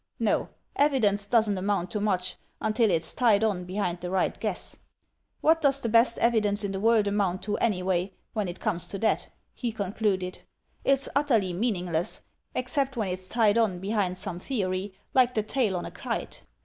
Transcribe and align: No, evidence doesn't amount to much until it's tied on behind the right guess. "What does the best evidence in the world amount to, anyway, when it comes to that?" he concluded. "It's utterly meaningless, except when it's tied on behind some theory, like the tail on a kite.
No, 0.17 0.49
evidence 0.75 1.27
doesn't 1.27 1.59
amount 1.59 1.91
to 1.91 2.01
much 2.01 2.35
until 2.59 2.89
it's 2.89 3.13
tied 3.13 3.43
on 3.43 3.65
behind 3.65 4.01
the 4.01 4.09
right 4.09 4.39
guess. 4.39 4.75
"What 5.41 5.61
does 5.61 5.79
the 5.79 5.89
best 5.89 6.17
evidence 6.17 6.63
in 6.63 6.71
the 6.71 6.79
world 6.79 7.05
amount 7.05 7.43
to, 7.43 7.55
anyway, 7.59 8.13
when 8.33 8.47
it 8.47 8.59
comes 8.59 8.87
to 8.87 8.97
that?" 8.97 9.27
he 9.53 9.71
concluded. 9.71 10.41
"It's 10.83 11.07
utterly 11.15 11.53
meaningless, 11.53 12.21
except 12.55 12.97
when 12.97 13.09
it's 13.09 13.27
tied 13.29 13.59
on 13.59 13.77
behind 13.77 14.17
some 14.17 14.39
theory, 14.39 14.95
like 15.13 15.35
the 15.35 15.43
tail 15.43 15.77
on 15.77 15.85
a 15.85 15.91
kite. 15.91 16.45